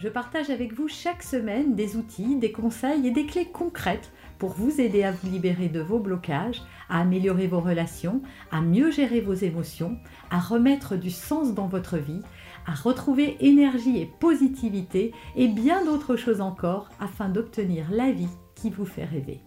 je 0.00 0.08
partage 0.08 0.48
avec 0.48 0.72
vous 0.72 0.88
chaque 0.88 1.22
semaine 1.22 1.74
des 1.74 1.96
outils, 1.96 2.36
des 2.36 2.52
conseils 2.52 3.06
et 3.06 3.10
des 3.10 3.26
clés 3.26 3.50
concrètes 3.52 4.10
pour 4.38 4.52
vous 4.52 4.80
aider 4.80 5.02
à 5.02 5.12
vous 5.12 5.30
libérer 5.30 5.68
de 5.68 5.80
vos 5.80 5.98
blocages, 5.98 6.62
à 6.88 7.00
améliorer 7.00 7.46
vos 7.46 7.60
relations, 7.60 8.22
à 8.50 8.62
mieux 8.62 8.90
gérer 8.90 9.20
vos 9.20 9.34
émotions, 9.34 9.98
à 10.30 10.40
remettre 10.40 10.96
du 10.96 11.10
sens 11.10 11.52
dans 11.52 11.66
votre 11.66 11.98
vie, 11.98 12.22
à 12.66 12.72
retrouver 12.72 13.36
énergie 13.40 13.98
et 13.98 14.10
positivité 14.20 15.12
et 15.36 15.48
bien 15.48 15.84
d'autres 15.84 16.16
choses 16.16 16.40
encore 16.40 16.88
afin 16.98 17.28
d'obtenir 17.28 17.90
la 17.90 18.10
vie 18.10 18.28
qui 18.54 18.70
vous 18.70 18.86
fait 18.86 19.04
rêver. 19.04 19.42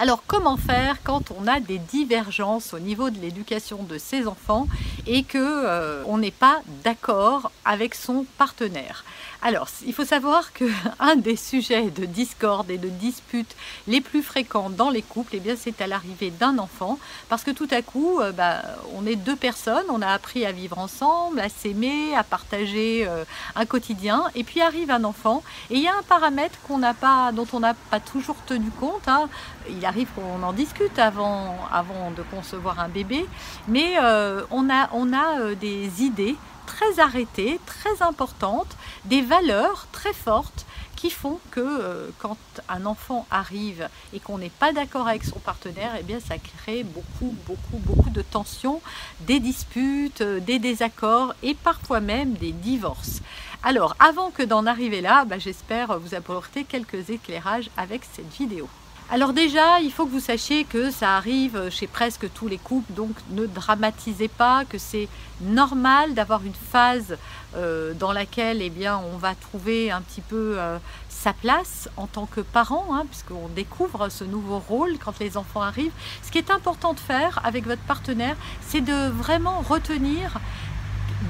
Alors 0.00 0.22
comment 0.28 0.56
faire 0.56 1.02
quand 1.02 1.32
on 1.32 1.48
a 1.48 1.58
des 1.58 1.78
divergences 1.78 2.72
au 2.72 2.78
niveau 2.78 3.10
de 3.10 3.18
l'éducation 3.18 3.82
de 3.82 3.98
ses 3.98 4.28
enfants 4.28 4.68
et 5.08 5.24
que 5.24 5.38
euh, 5.38 6.16
n'est 6.18 6.30
pas 6.30 6.62
d'accord 6.84 7.50
avec 7.64 7.96
son 7.96 8.24
partenaire? 8.38 9.04
Alors, 9.40 9.68
il 9.86 9.94
faut 9.94 10.04
savoir 10.04 10.52
que 10.52 10.64
un 10.98 11.14
des 11.14 11.36
sujets 11.36 11.90
de 11.90 12.04
discorde 12.06 12.70
et 12.70 12.78
de 12.78 12.88
dispute 12.88 13.54
les 13.86 14.00
plus 14.00 14.22
fréquents 14.22 14.68
dans 14.68 14.90
les 14.90 15.02
couples, 15.02 15.36
eh 15.36 15.56
c'est 15.56 15.80
à 15.80 15.86
l'arrivée 15.86 16.30
d'un 16.30 16.58
enfant, 16.58 16.98
parce 17.28 17.44
que 17.44 17.52
tout 17.52 17.68
à 17.70 17.82
coup, 17.82 18.20
euh, 18.20 18.32
bah, 18.32 18.62
on 18.96 19.06
est 19.06 19.14
deux 19.14 19.36
personnes, 19.36 19.84
on 19.90 20.02
a 20.02 20.08
appris 20.08 20.44
à 20.44 20.50
vivre 20.50 20.78
ensemble, 20.78 21.38
à 21.38 21.48
s'aimer, 21.48 22.16
à 22.16 22.24
partager 22.24 23.06
euh, 23.06 23.24
un 23.54 23.64
quotidien, 23.64 24.24
et 24.34 24.42
puis 24.42 24.60
arrive 24.60 24.90
un 24.90 25.04
enfant, 25.04 25.44
et 25.70 25.76
il 25.76 25.82
y 25.82 25.88
a 25.88 25.96
un 25.96 26.02
paramètre 26.02 26.58
dont 26.68 27.46
on 27.52 27.60
n'a 27.60 27.74
pas 27.74 28.00
toujours 28.00 28.36
tenu 28.46 28.70
compte. 28.70 29.06
Hein. 29.06 29.28
Il 29.70 29.84
arrive 29.84 30.08
qu'on 30.14 30.42
en 30.42 30.52
discute 30.52 30.98
avant, 30.98 31.56
avant 31.72 32.10
de 32.10 32.22
concevoir 32.22 32.80
un 32.80 32.88
bébé, 32.88 33.24
mais 33.68 33.94
euh, 34.02 34.42
on 34.50 34.68
a, 34.68 34.90
on 34.92 35.12
a 35.12 35.54
des 35.54 36.02
idées 36.02 36.36
très 36.68 37.00
arrêtées, 37.00 37.58
très 37.64 38.02
importantes, 38.02 38.76
des 39.06 39.22
valeurs 39.22 39.88
très 39.90 40.12
fortes 40.12 40.66
qui 40.96 41.08
font 41.08 41.38
que 41.50 41.60
euh, 41.60 42.10
quand 42.18 42.36
un 42.68 42.84
enfant 42.84 43.26
arrive 43.30 43.88
et 44.12 44.20
qu'on 44.20 44.36
n'est 44.36 44.50
pas 44.50 44.72
d'accord 44.72 45.08
avec 45.08 45.24
son 45.24 45.38
partenaire, 45.38 45.92
eh 45.98 46.02
bien 46.02 46.20
ça 46.20 46.36
crée 46.36 46.82
beaucoup, 46.82 47.34
beaucoup, 47.46 47.78
beaucoup 47.78 48.10
de 48.10 48.20
tensions, 48.20 48.82
des 49.20 49.40
disputes, 49.40 50.20
euh, 50.20 50.40
des 50.40 50.58
désaccords 50.58 51.34
et 51.42 51.54
parfois 51.54 52.00
même 52.00 52.34
des 52.34 52.52
divorces. 52.52 53.22
Alors, 53.62 53.96
avant 53.98 54.30
que 54.30 54.42
d'en 54.42 54.66
arriver 54.66 55.00
là, 55.00 55.24
bah, 55.24 55.38
j'espère 55.38 55.98
vous 55.98 56.14
apporter 56.14 56.64
quelques 56.64 57.08
éclairages 57.08 57.70
avec 57.78 58.02
cette 58.12 58.30
vidéo. 58.36 58.68
Alors 59.10 59.32
déjà, 59.32 59.80
il 59.80 59.90
faut 59.90 60.04
que 60.04 60.10
vous 60.10 60.20
sachiez 60.20 60.64
que 60.64 60.90
ça 60.90 61.16
arrive 61.16 61.70
chez 61.70 61.86
presque 61.86 62.30
tous 62.34 62.46
les 62.46 62.58
couples, 62.58 62.92
donc 62.92 63.12
ne 63.30 63.46
dramatisez 63.46 64.28
pas, 64.28 64.66
que 64.66 64.76
c'est 64.76 65.08
normal 65.40 66.12
d'avoir 66.12 66.44
une 66.44 66.52
phase 66.52 67.16
euh, 67.56 67.94
dans 67.94 68.12
laquelle 68.12 68.60
eh 68.60 68.68
bien, 68.68 69.00
on 69.10 69.16
va 69.16 69.34
trouver 69.34 69.90
un 69.90 70.02
petit 70.02 70.20
peu 70.20 70.56
euh, 70.58 70.76
sa 71.08 71.32
place 71.32 71.88
en 71.96 72.06
tant 72.06 72.26
que 72.26 72.42
parent, 72.42 72.88
hein, 72.92 73.06
puisqu'on 73.08 73.48
découvre 73.48 74.10
ce 74.10 74.24
nouveau 74.24 74.58
rôle 74.58 74.98
quand 75.02 75.18
les 75.20 75.38
enfants 75.38 75.62
arrivent. 75.62 75.94
Ce 76.22 76.30
qui 76.30 76.36
est 76.36 76.50
important 76.50 76.92
de 76.92 77.00
faire 77.00 77.40
avec 77.44 77.66
votre 77.66 77.82
partenaire, 77.84 78.36
c'est 78.60 78.82
de 78.82 79.08
vraiment 79.08 79.60
retenir 79.62 80.38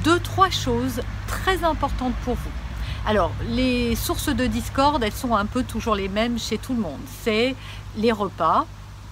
deux, 0.02 0.18
trois 0.18 0.50
choses 0.50 1.00
très 1.28 1.62
importantes 1.62 2.14
pour 2.24 2.34
vous. 2.34 2.67
Alors, 3.08 3.30
les 3.48 3.96
sources 3.96 4.28
de 4.28 4.44
discorde, 4.44 5.02
elles 5.02 5.12
sont 5.12 5.34
un 5.34 5.46
peu 5.46 5.62
toujours 5.62 5.94
les 5.94 6.10
mêmes 6.10 6.38
chez 6.38 6.58
tout 6.58 6.74
le 6.74 6.80
monde. 6.80 7.00
C'est 7.22 7.54
les 7.96 8.12
repas, 8.12 8.66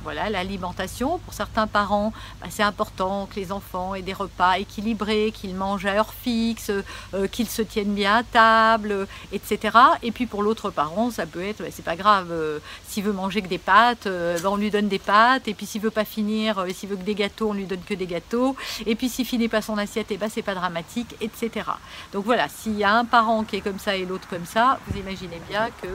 voilà, 0.07 0.31
l'alimentation. 0.31 1.19
Pour 1.19 1.35
certains 1.35 1.67
parents, 1.67 2.13
bah, 2.41 2.47
c'est 2.49 2.63
important 2.63 3.27
que 3.27 3.41
les 3.41 3.51
enfants 3.51 3.97
aient 3.97 4.03
des 4.03 4.13
repas 4.13 4.57
équilibrés, 4.57 5.33
qu'ils 5.35 5.57
mangent 5.57 5.85
à 5.85 5.95
heure 5.95 6.15
fixe, 6.15 6.71
euh, 7.13 7.27
qu'ils 7.27 7.49
se 7.49 7.61
tiennent 7.61 7.93
bien 7.93 8.19
à 8.19 8.23
table, 8.23 9.09
etc. 9.33 9.77
Et 10.05 10.13
puis 10.13 10.27
pour 10.27 10.45
l'autre 10.45 10.71
parent, 10.71 11.11
ça 11.11 11.27
peut 11.27 11.43
être, 11.43 11.61
bah, 11.61 11.71
c'est 11.73 11.85
pas 11.85 11.97
grave, 11.97 12.29
euh, 12.31 12.61
s'il 12.87 13.03
veut 13.03 13.13
manger 13.13 13.43
que 13.43 13.49
des 13.49 13.59
pâtes, 13.59 14.07
euh, 14.07 14.39
bah, 14.41 14.51
on 14.53 14.55
lui 14.55 14.71
donne 14.71 14.87
des 14.87 15.01
pâtes. 15.01 15.49
Et 15.49 15.55
puis 15.55 15.67
s'il 15.67 15.81
veut 15.81 15.91
pas 15.91 16.05
finir, 16.05 16.65
s'il 16.73 16.89
veut 16.89 16.97
que 16.97 17.03
des 17.03 17.17
gâteaux, 17.17 17.51
on 17.51 17.55
lui 17.55 17.67
donne 17.67 17.83
que 17.83 17.95
des 17.95 18.07
gâteaux. 18.07 18.55
Et 18.87 18.95
puis 18.95 19.09
s'il 19.09 19.27
finit 19.27 19.49
pas 19.49 19.61
son 19.61 19.77
assiette, 19.77 20.13
et 20.13 20.19
ben 20.19 20.29
c'est 20.33 20.43
pas 20.43 20.55
dramatique, 20.55 21.17
etc. 21.21 21.69
Donc 22.13 22.27
voilà, 22.27 22.49
s'il 22.49 22.79
y 22.79 22.85
a 22.85 22.95
un 22.95 23.05
parent 23.05 23.43
qui 23.43 23.57
est 23.57 23.61
comme 23.61 23.81
ça 23.81 23.97
et 23.97 24.05
l'autre 24.05 24.29
comme 24.29 24.47
ça, 24.47 24.79
vous 24.87 25.01
imaginez 25.01 25.41
bien 25.49 25.71
que 25.83 25.89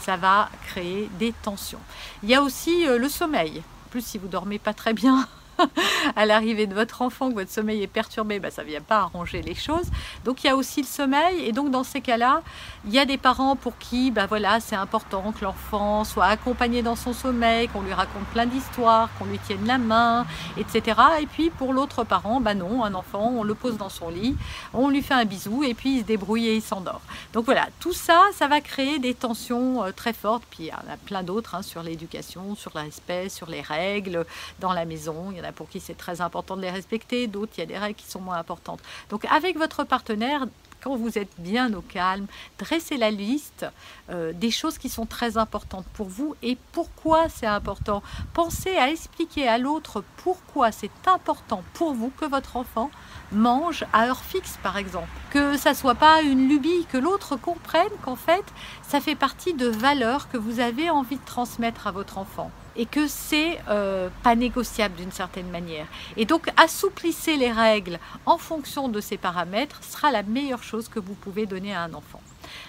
ça 0.00 0.16
va 0.16 0.48
créer 0.66 1.08
des 1.20 1.32
tensions. 1.44 1.78
Il 2.24 2.28
y 2.30 2.34
a 2.34 2.42
aussi 2.42 2.86
le 2.86 3.08
sommeil 3.08 3.51
plus 3.92 4.04
si 4.06 4.16
vous 4.16 4.26
dormez 4.26 4.58
pas 4.58 4.72
très 4.72 4.94
bien, 4.94 5.28
à 6.16 6.26
l'arrivée 6.26 6.66
de 6.66 6.74
votre 6.74 7.02
enfant, 7.02 7.28
que 7.30 7.34
votre 7.34 7.50
sommeil 7.50 7.82
est 7.82 7.86
perturbé, 7.86 8.38
bah, 8.38 8.50
ça 8.50 8.62
ne 8.62 8.68
vient 8.68 8.80
pas 8.80 8.98
arranger 8.98 9.42
les 9.42 9.54
choses. 9.54 9.90
Donc 10.24 10.44
il 10.44 10.46
y 10.46 10.50
a 10.50 10.56
aussi 10.56 10.82
le 10.82 10.86
sommeil. 10.86 11.44
Et 11.44 11.52
donc 11.52 11.70
dans 11.70 11.84
ces 11.84 12.00
cas-là, 12.00 12.42
il 12.86 12.92
y 12.92 12.98
a 12.98 13.04
des 13.04 13.18
parents 13.18 13.56
pour 13.56 13.78
qui 13.78 14.10
bah, 14.10 14.26
voilà, 14.26 14.60
c'est 14.60 14.76
important 14.76 15.32
que 15.32 15.44
l'enfant 15.44 16.04
soit 16.04 16.26
accompagné 16.26 16.82
dans 16.82 16.96
son 16.96 17.12
sommeil, 17.12 17.68
qu'on 17.68 17.82
lui 17.82 17.92
raconte 17.92 18.24
plein 18.32 18.46
d'histoires, 18.46 19.08
qu'on 19.18 19.26
lui 19.26 19.38
tienne 19.38 19.66
la 19.66 19.78
main, 19.78 20.26
etc. 20.56 21.00
Et 21.20 21.26
puis 21.26 21.50
pour 21.50 21.72
l'autre 21.72 22.04
parent, 22.04 22.40
bah 22.40 22.54
non, 22.54 22.84
un 22.84 22.94
enfant, 22.94 23.32
on 23.36 23.42
le 23.42 23.54
pose 23.54 23.76
dans 23.76 23.88
son 23.88 24.08
lit, 24.08 24.36
on 24.72 24.88
lui 24.88 25.02
fait 25.02 25.14
un 25.14 25.24
bisou 25.24 25.62
et 25.62 25.74
puis 25.74 25.96
il 25.96 26.00
se 26.00 26.04
débrouille 26.04 26.48
et 26.48 26.56
il 26.56 26.62
s'endort. 26.62 27.02
Donc 27.32 27.44
voilà, 27.44 27.68
tout 27.80 27.92
ça, 27.92 28.22
ça 28.34 28.48
va 28.48 28.60
créer 28.60 28.98
des 28.98 29.14
tensions 29.14 29.84
euh, 29.84 29.92
très 29.92 30.12
fortes. 30.12 30.42
Puis 30.50 30.64
il 30.64 30.66
y 30.66 30.72
en 30.72 30.92
a 30.92 30.96
plein 31.04 31.22
d'autres 31.22 31.54
hein, 31.54 31.62
sur 31.62 31.82
l'éducation, 31.82 32.54
sur 32.56 32.72
le 32.74 32.80
respect, 32.80 33.28
sur 33.28 33.48
les 33.48 33.60
règles 33.60 34.24
dans 34.60 34.72
la 34.72 34.84
maison. 34.84 35.28
Il 35.30 35.38
y 35.38 35.40
en 35.40 35.44
a 35.44 35.51
pour 35.52 35.68
qui 35.68 35.80
c'est 35.80 35.96
très 35.96 36.20
important 36.20 36.56
de 36.56 36.62
les 36.62 36.70
respecter, 36.70 37.26
d'autres, 37.26 37.52
il 37.56 37.60
y 37.60 37.64
a 37.64 37.66
des 37.66 37.78
règles 37.78 37.96
qui 37.96 38.06
sont 38.06 38.20
moins 38.20 38.36
importantes. 38.36 38.80
Donc 39.10 39.24
avec 39.26 39.56
votre 39.56 39.84
partenaire, 39.84 40.46
quand 40.82 40.96
vous 40.96 41.16
êtes 41.16 41.32
bien 41.38 41.72
au 41.74 41.80
calme, 41.80 42.26
dressez 42.58 42.96
la 42.96 43.10
liste 43.10 43.66
euh, 44.10 44.32
des 44.32 44.50
choses 44.50 44.78
qui 44.78 44.88
sont 44.88 45.06
très 45.06 45.38
importantes 45.38 45.86
pour 45.94 46.08
vous 46.08 46.34
et 46.42 46.58
pourquoi 46.72 47.28
c'est 47.28 47.46
important. 47.46 48.02
Pensez 48.34 48.76
à 48.76 48.90
expliquer 48.90 49.46
à 49.48 49.58
l'autre 49.58 50.02
pourquoi 50.18 50.72
c'est 50.72 50.90
important 51.06 51.62
pour 51.74 51.94
vous 51.94 52.10
que 52.10 52.24
votre 52.24 52.56
enfant 52.56 52.90
mange 53.30 53.84
à 53.92 54.06
heure 54.06 54.22
fixe, 54.22 54.58
par 54.62 54.76
exemple. 54.76 55.08
Que 55.30 55.56
ça 55.56 55.74
soit 55.74 55.94
pas 55.94 56.22
une 56.22 56.48
lubie, 56.48 56.86
que 56.90 56.98
l'autre 56.98 57.36
comprenne 57.36 57.92
qu'en 58.04 58.16
fait, 58.16 58.44
ça 58.82 59.00
fait 59.00 59.14
partie 59.14 59.54
de 59.54 59.68
valeurs 59.68 60.28
que 60.30 60.36
vous 60.36 60.60
avez 60.60 60.90
envie 60.90 61.16
de 61.16 61.24
transmettre 61.24 61.86
à 61.86 61.92
votre 61.92 62.18
enfant 62.18 62.50
et 62.76 62.86
que 62.86 63.06
c'est 63.06 63.58
euh, 63.68 64.08
pas 64.22 64.34
négociable 64.34 64.96
d'une 64.96 65.12
certaine 65.12 65.50
manière. 65.50 65.86
Et 66.16 66.24
donc 66.24 66.48
assouplissez 66.56 67.36
les 67.36 67.52
règles 67.52 67.98
en 68.26 68.38
fonction 68.38 68.88
de 68.88 69.00
ces 69.00 69.16
paramètres 69.16 69.82
sera 69.82 70.10
la 70.10 70.22
meilleure 70.22 70.62
chose 70.62 70.88
que 70.88 70.98
vous 70.98 71.14
pouvez 71.14 71.46
donner 71.46 71.74
à 71.74 71.82
un 71.82 71.94
enfant. 71.94 72.20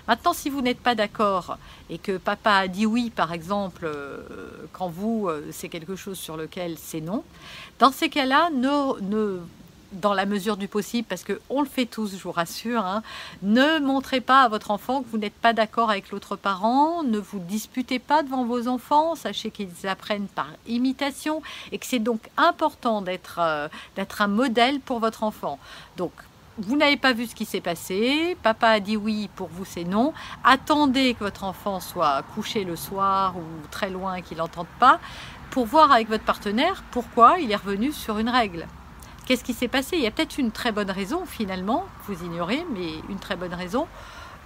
Maintenant, 0.07 0.33
si 0.33 0.49
vous 0.49 0.61
n'êtes 0.61 0.79
pas 0.79 0.95
d'accord 0.95 1.57
et 1.89 1.97
que 1.97 2.17
papa 2.17 2.51
a 2.51 2.67
dit 2.67 2.85
oui, 2.85 3.09
par 3.09 3.33
exemple, 3.33 3.85
euh, 3.85 4.21
quand 4.71 4.87
vous, 4.87 5.27
euh, 5.27 5.47
c'est 5.51 5.69
quelque 5.69 5.95
chose 5.95 6.17
sur 6.17 6.37
lequel 6.37 6.77
c'est 6.77 7.01
non, 7.01 7.23
dans 7.79 7.91
ces 7.91 8.09
cas-là, 8.09 8.49
ne, 8.51 9.01
ne 9.01 9.39
dans 9.93 10.13
la 10.13 10.25
mesure 10.25 10.57
du 10.57 10.67
possible, 10.67 11.07
parce 11.07 11.23
qu'on 11.23 11.61
le 11.61 11.67
fait 11.67 11.85
tous, 11.85 12.15
je 12.17 12.23
vous 12.23 12.31
rassure, 12.31 12.85
hein. 12.85 13.03
ne 13.41 13.79
montrez 13.79 14.21
pas 14.21 14.43
à 14.43 14.49
votre 14.49 14.71
enfant 14.71 15.01
que 15.01 15.07
vous 15.09 15.17
n'êtes 15.17 15.33
pas 15.33 15.53
d'accord 15.53 15.89
avec 15.89 16.11
l'autre 16.11 16.35
parent, 16.35 17.03
ne 17.03 17.17
vous 17.17 17.39
disputez 17.39 17.99
pas 17.99 18.23
devant 18.23 18.45
vos 18.45 18.67
enfants, 18.67 19.15
sachez 19.15 19.51
qu'ils 19.51 19.87
apprennent 19.87 20.27
par 20.27 20.47
imitation 20.67 21.41
et 21.71 21.77
que 21.77 21.85
c'est 21.85 21.99
donc 21.99 22.21
important 22.37 23.01
d'être 23.01 23.37
euh, 23.39 23.67
d'être 23.95 24.21
un 24.21 24.27
modèle 24.27 24.79
pour 24.79 24.99
votre 24.99 25.23
enfant. 25.23 25.59
Donc, 25.97 26.11
vous 26.57 26.77
n'avez 26.77 26.97
pas 26.97 27.13
vu 27.13 27.25
ce 27.25 27.33
qui 27.33 27.45
s'est 27.45 27.61
passé, 27.61 28.37
papa 28.43 28.67
a 28.67 28.79
dit 28.79 28.95
oui, 28.95 29.29
pour 29.35 29.47
vous 29.47 29.65
c'est 29.65 29.83
non. 29.83 30.13
Attendez 30.43 31.15
que 31.15 31.23
votre 31.23 31.43
enfant 31.43 31.79
soit 31.79 32.23
couché 32.35 32.63
le 32.63 32.75
soir 32.75 33.35
ou 33.37 33.67
très 33.71 33.89
loin 33.89 34.21
qu'il 34.21 34.37
n'entende 34.37 34.67
pas 34.79 34.99
pour 35.49 35.65
voir 35.65 35.91
avec 35.91 36.09
votre 36.09 36.23
partenaire 36.23 36.83
pourquoi 36.91 37.39
il 37.39 37.51
est 37.51 37.55
revenu 37.55 37.91
sur 37.91 38.19
une 38.19 38.29
règle. 38.29 38.67
Qu'est-ce 39.25 39.45
qui 39.45 39.53
s'est 39.53 39.69
passé? 39.69 39.95
Il 39.95 40.03
y 40.03 40.07
a 40.07 40.11
peut-être 40.11 40.37
une 40.37 40.51
très 40.51 40.73
bonne 40.73 40.91
raison 40.91 41.25
finalement, 41.25 41.85
vous 42.07 42.25
ignorez, 42.25 42.65
mais 42.73 42.89
une 43.07 43.19
très 43.19 43.37
bonne 43.37 43.53
raison. 43.53 43.87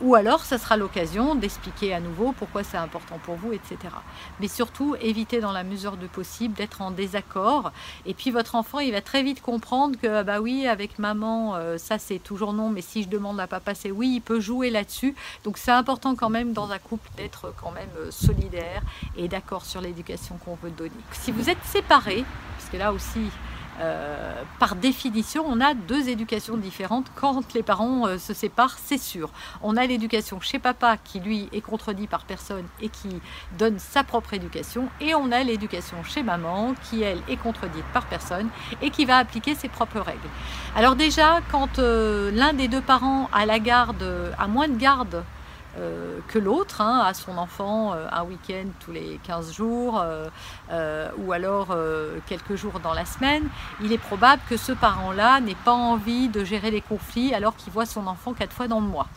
ou 0.01 0.13
alors, 0.13 0.41
ça 0.41 0.59
sera 0.59 0.77
l'occasion 0.77 1.33
d'expliquer 1.33 1.95
à 1.95 1.99
nouveau 1.99 2.31
pourquoi 2.31 2.63
c'est 2.63 2.77
important 2.77 3.17
pour 3.23 3.33
vous, 3.33 3.51
etc. 3.53 3.77
Mais 4.39 4.47
surtout, 4.47 4.95
évitez 5.01 5.39
dans 5.39 5.51
la 5.51 5.63
mesure 5.63 5.97
du 5.97 6.05
possible 6.07 6.53
d'être 6.53 6.83
en 6.83 6.91
désaccord. 6.91 7.71
Et 8.05 8.13
puis, 8.13 8.29
votre 8.29 8.53
enfant, 8.53 8.77
il 8.77 8.91
va 8.91 9.01
très 9.01 9.23
vite 9.23 9.41
comprendre 9.41 9.97
que, 9.99 10.21
bah 10.21 10.39
oui, 10.39 10.67
avec 10.67 10.99
maman, 10.99 11.55
euh, 11.55 11.79
ça 11.79 11.97
c'est 11.97 12.19
toujours 12.19 12.53
non, 12.53 12.69
mais 12.69 12.81
si 12.81 13.01
je 13.01 13.09
demande 13.09 13.39
à 13.39 13.47
papa, 13.47 13.73
c'est 13.73 13.89
oui, 13.89 14.13
il 14.17 14.21
peut 14.21 14.39
jouer 14.39 14.69
là-dessus. 14.69 15.15
Donc, 15.43 15.57
c'est 15.57 15.71
important 15.71 16.15
quand 16.15 16.29
même 16.29 16.53
dans 16.53 16.69
un 16.69 16.77
couple 16.77 17.09
d'être 17.17 17.51
quand 17.59 17.71
même 17.71 17.89
euh, 17.97 18.11
solidaire 18.11 18.83
et 19.17 19.27
d'accord 19.27 19.65
sur 19.65 19.81
l'éducation 19.81 20.37
qu'on 20.37 20.53
veut 20.61 20.69
donner. 20.69 20.91
Si 21.13 21.31
vous 21.31 21.49
êtes 21.49 21.63
séparés, 21.65 22.23
parce 22.59 22.69
que 22.69 22.77
là 22.77 22.93
aussi, 22.93 23.31
euh, 23.79 24.43
par 24.59 24.75
définition, 24.75 25.43
on 25.47 25.61
a 25.61 25.73
deux 25.73 26.09
éducations 26.09 26.57
différentes 26.57 27.05
quand 27.15 27.53
les 27.53 27.63
parents 27.63 28.07
euh, 28.07 28.17
se 28.17 28.33
séparent, 28.33 28.77
c'est 28.83 28.97
sûr. 28.97 29.29
On 29.61 29.77
a 29.77 29.85
l'éducation 29.85 30.39
chez 30.39 30.57
papa 30.57 30.97
qui, 30.97 31.19
lui, 31.19 31.47
est 31.53 31.61
contredit 31.61 32.07
par 32.07 32.25
personne 32.25 32.65
et 32.81 32.89
qui 32.89 33.21
donne 33.57 33.77
sa 33.77 34.03
propre 34.03 34.33
éducation. 34.33 34.89
Et 34.99 35.13
on 35.13 35.31
a 35.31 35.43
l'éducation 35.43 36.03
chez 36.03 36.23
maman 36.23 36.73
qui, 36.89 37.03
elle, 37.03 37.21
est 37.27 37.37
contredite 37.37 37.85
par 37.93 38.05
personne 38.07 38.49
et 38.81 38.89
qui 38.89 39.05
va 39.05 39.17
appliquer 39.17 39.53
ses 39.53 39.69
propres 39.69 39.99
règles. 39.99 40.19
Alors 40.75 40.95
déjà, 40.95 41.39
quand 41.51 41.79
euh, 41.79 42.31
l'un 42.31 42.53
des 42.53 42.67
deux 42.67 42.81
parents 42.81 43.29
a 43.31 43.45
la 43.45 43.59
garde, 43.59 44.33
a 44.37 44.47
moins 44.47 44.67
de 44.67 44.77
garde 44.77 45.23
euh, 45.77 46.19
que 46.27 46.39
l'autre, 46.39 46.81
hein, 46.81 47.03
à 47.05 47.13
son 47.13 47.37
enfant 47.37 47.93
euh, 47.93 48.07
un 48.11 48.23
week-end 48.23 48.65
tous 48.79 48.91
les 48.91 49.19
15 49.23 49.53
jours 49.53 50.01
euh, 50.01 51.09
ou 51.17 51.31
alors 51.31 51.75
quelques 52.25 52.55
jours 52.55 52.79
dans 52.79 52.93
la 52.93 53.05
semaine, 53.05 53.47
il 53.83 53.91
est 53.91 53.97
probable 53.97 54.41
que 54.49 54.57
ce 54.57 54.71
parent-là 54.71 55.39
n'ait 55.39 55.55
pas 55.55 55.73
envie 55.73 56.29
de 56.29 56.43
gérer 56.43 56.71
les 56.71 56.81
conflits 56.81 57.33
alors 57.33 57.55
qu'il 57.55 57.71
voit 57.71 57.85
son 57.85 58.07
enfant 58.07 58.33
quatre 58.33 58.53
fois 58.53 58.67
dans 58.67 58.79
le 58.79 58.87
mois. 58.87 59.07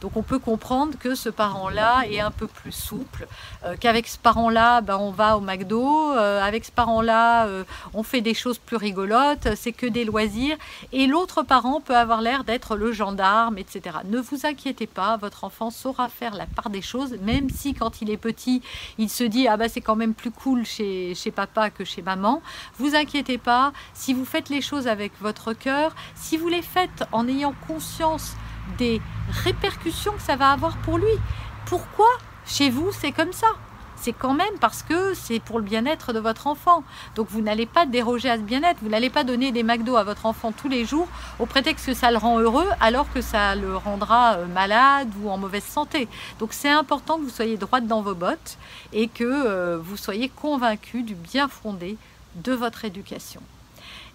Donc 0.00 0.16
on 0.16 0.22
peut 0.22 0.38
comprendre 0.38 0.96
que 0.98 1.14
ce 1.14 1.28
parent-là 1.28 2.04
est 2.10 2.20
un 2.20 2.30
peu 2.30 2.46
plus 2.46 2.72
souple, 2.72 3.26
euh, 3.64 3.74
qu'avec 3.78 4.06
ce 4.06 4.18
parent-là, 4.18 4.80
ben, 4.80 4.96
on 4.96 5.10
va 5.10 5.36
au 5.36 5.40
McDo, 5.40 6.12
euh, 6.12 6.42
avec 6.42 6.64
ce 6.64 6.72
parent-là, 6.72 7.46
euh, 7.46 7.64
on 7.94 8.02
fait 8.02 8.20
des 8.20 8.34
choses 8.34 8.58
plus 8.58 8.76
rigolotes, 8.76 9.48
c'est 9.56 9.72
que 9.72 9.86
des 9.86 10.04
loisirs, 10.04 10.56
et 10.92 11.06
l'autre 11.06 11.42
parent 11.42 11.80
peut 11.80 11.96
avoir 11.96 12.20
l'air 12.20 12.44
d'être 12.44 12.76
le 12.76 12.92
gendarme, 12.92 13.58
etc. 13.58 13.98
Ne 14.04 14.18
vous 14.18 14.46
inquiétez 14.46 14.86
pas, 14.86 15.16
votre 15.16 15.44
enfant 15.44 15.70
saura 15.70 16.08
faire 16.08 16.34
la 16.34 16.46
part 16.46 16.70
des 16.70 16.82
choses, 16.82 17.16
même 17.22 17.50
si 17.50 17.74
quand 17.74 18.00
il 18.00 18.10
est 18.10 18.16
petit, 18.16 18.62
il 18.98 19.08
se 19.08 19.24
dit 19.24 19.48
ah 19.48 19.56
bah 19.56 19.68
c'est 19.68 19.80
quand 19.80 19.96
même 19.96 20.14
plus 20.14 20.30
cool 20.30 20.64
chez, 20.64 21.14
chez 21.14 21.30
papa 21.30 21.70
que 21.70 21.84
chez 21.84 22.02
maman. 22.02 22.42
Vous 22.78 22.94
inquiétez 22.94 23.38
pas, 23.38 23.72
si 23.94 24.14
vous 24.14 24.24
faites 24.24 24.48
les 24.48 24.60
choses 24.60 24.86
avec 24.86 25.12
votre 25.20 25.52
cœur, 25.52 25.94
si 26.14 26.36
vous 26.36 26.48
les 26.48 26.62
faites 26.62 27.04
en 27.12 27.26
ayant 27.28 27.54
conscience 27.66 28.34
des 28.76 29.00
répercussions 29.44 30.12
que 30.12 30.22
ça 30.22 30.36
va 30.36 30.50
avoir 30.50 30.76
pour 30.78 30.98
lui. 30.98 31.14
Pourquoi 31.66 32.08
chez 32.46 32.70
vous 32.70 32.90
c'est 32.92 33.12
comme 33.12 33.32
ça? 33.32 33.48
C'est 34.00 34.12
quand 34.12 34.32
même 34.32 34.58
parce 34.60 34.82
que 34.84 35.12
c'est 35.14 35.40
pour 35.40 35.58
le 35.58 35.64
bien-être 35.64 36.12
de 36.12 36.20
votre 36.20 36.46
enfant. 36.46 36.84
Donc 37.16 37.28
vous 37.30 37.40
n'allez 37.40 37.66
pas 37.66 37.84
déroger 37.84 38.30
à 38.30 38.36
ce 38.36 38.42
bien-être, 38.42 38.78
vous 38.80 38.88
n'allez 38.88 39.10
pas 39.10 39.24
donner 39.24 39.50
des 39.50 39.64
McDo 39.64 39.96
à 39.96 40.04
votre 40.04 40.26
enfant 40.26 40.52
tous 40.52 40.68
les 40.68 40.84
jours 40.84 41.08
au 41.40 41.46
prétexte 41.46 41.86
que 41.86 41.94
ça 41.94 42.10
le 42.10 42.16
rend 42.16 42.38
heureux 42.38 42.68
alors 42.80 43.12
que 43.12 43.20
ça 43.20 43.56
le 43.56 43.76
rendra 43.76 44.34
euh, 44.34 44.46
malade 44.46 45.10
ou 45.20 45.30
en 45.30 45.36
mauvaise 45.36 45.64
santé. 45.64 46.08
Donc 46.38 46.52
c'est 46.52 46.70
important 46.70 47.18
que 47.18 47.22
vous 47.22 47.30
soyez 47.30 47.56
droite 47.56 47.86
dans 47.86 48.02
vos 48.02 48.14
bottes 48.14 48.56
et 48.92 49.08
que 49.08 49.24
euh, 49.24 49.78
vous 49.82 49.96
soyez 49.96 50.28
convaincu 50.28 51.02
du 51.02 51.14
bien 51.14 51.48
fondé 51.48 51.96
de 52.36 52.52
votre 52.52 52.84
éducation. 52.84 53.40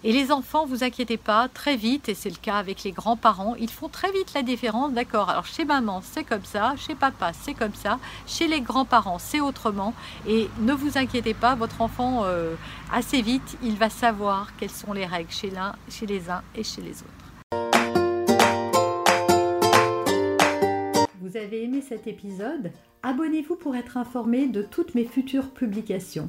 Et 0.06 0.12
les 0.12 0.30
enfants, 0.30 0.66
vous 0.66 0.84
inquiétez 0.84 1.16
pas, 1.16 1.48
très 1.48 1.76
vite, 1.76 2.10
et 2.10 2.14
c'est 2.14 2.28
le 2.28 2.36
cas 2.36 2.56
avec 2.56 2.84
les 2.84 2.92
grands-parents, 2.92 3.54
ils 3.54 3.70
font 3.70 3.88
très 3.88 4.12
vite 4.12 4.34
la 4.34 4.42
différence, 4.42 4.92
d'accord, 4.92 5.30
alors 5.30 5.46
chez 5.46 5.64
maman 5.64 6.02
c'est 6.02 6.24
comme 6.24 6.44
ça, 6.44 6.74
chez 6.76 6.94
papa 6.94 7.32
c'est 7.32 7.54
comme 7.54 7.72
ça, 7.72 7.98
chez 8.26 8.46
les 8.46 8.60
grands-parents 8.60 9.18
c'est 9.18 9.40
autrement, 9.40 9.94
et 10.28 10.50
ne 10.60 10.74
vous 10.74 10.98
inquiétez 10.98 11.32
pas, 11.32 11.54
votre 11.54 11.80
enfant, 11.80 12.24
euh, 12.24 12.54
assez 12.92 13.22
vite, 13.22 13.56
il 13.62 13.76
va 13.76 13.88
savoir 13.88 14.54
quelles 14.58 14.68
sont 14.68 14.92
les 14.92 15.06
règles 15.06 15.32
chez 15.32 15.48
l'un, 15.48 15.74
chez 15.88 16.04
les 16.04 16.28
uns 16.28 16.42
et 16.54 16.64
chez 16.64 16.82
les 16.82 16.98
autres. 17.00 17.10
Vous 21.18 21.34
avez 21.38 21.64
aimé 21.64 21.80
cet 21.80 22.06
épisode? 22.06 22.72
Abonnez-vous 23.02 23.56
pour 23.56 23.74
être 23.74 23.96
informé 23.96 24.48
de 24.48 24.60
toutes 24.60 24.94
mes 24.94 25.06
futures 25.06 25.48
publications. 25.48 26.28